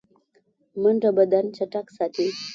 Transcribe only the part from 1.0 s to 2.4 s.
بدن چټک ساتي